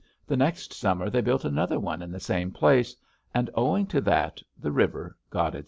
The 0.25 0.35
next 0.35 0.73
summer 0.73 1.11
they 1.11 1.21
built 1.21 1.45
another 1.45 1.79
one 1.79 2.01
in 2.01 2.11
the 2.11 2.19
same 2.19 2.49
place, 2.49 2.95
and 3.35 3.51
owing 3.53 3.85
to 3.93 4.01
that 4.01 4.41
the 4.59 4.71
river 4.71 5.15
got 5.29 5.49
its 5.49 5.53
name. 5.53 5.59